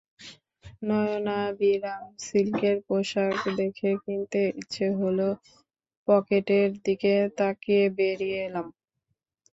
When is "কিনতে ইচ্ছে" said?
4.03-4.85